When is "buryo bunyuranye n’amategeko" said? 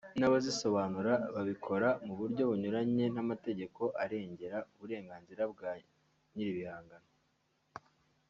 2.19-3.81